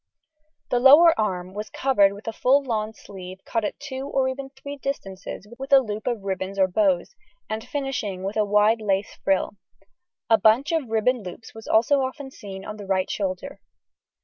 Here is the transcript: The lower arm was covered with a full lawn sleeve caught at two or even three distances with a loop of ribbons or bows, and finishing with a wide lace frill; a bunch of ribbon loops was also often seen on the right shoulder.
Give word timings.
The 0.71 0.79
lower 0.79 1.13
arm 1.19 1.53
was 1.53 1.69
covered 1.69 2.13
with 2.13 2.27
a 2.27 2.33
full 2.33 2.63
lawn 2.63 2.91
sleeve 2.91 3.45
caught 3.45 3.63
at 3.63 3.79
two 3.79 4.07
or 4.09 4.27
even 4.29 4.49
three 4.49 4.75
distances 4.77 5.45
with 5.59 5.71
a 5.71 5.77
loop 5.77 6.07
of 6.07 6.23
ribbons 6.23 6.57
or 6.57 6.67
bows, 6.67 7.13
and 7.47 7.63
finishing 7.63 8.23
with 8.23 8.35
a 8.35 8.43
wide 8.43 8.81
lace 8.81 9.13
frill; 9.23 9.57
a 10.27 10.39
bunch 10.39 10.71
of 10.71 10.89
ribbon 10.89 11.21
loops 11.21 11.53
was 11.53 11.67
also 11.67 11.99
often 12.01 12.31
seen 12.31 12.65
on 12.65 12.77
the 12.77 12.87
right 12.87 13.11
shoulder. 13.11 13.59